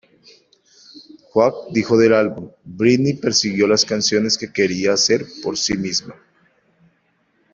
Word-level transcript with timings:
Kwak 1.29 1.53
dijo 1.69 1.95
del 1.95 2.15
álbum: 2.15 2.49
""Britney 2.63 3.13
persiguió 3.17 3.67
las 3.67 3.85
canciones 3.85 4.35
que 4.35 4.51
quería 4.51 4.93
hacer 4.93 5.23
por 5.43 5.59
sí 5.59 5.77
misma. 5.77 6.15